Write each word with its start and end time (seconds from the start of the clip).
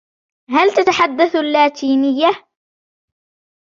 هل 0.49 0.71
تتحدث 0.73 1.35
اللاتينية؟ 1.35 2.31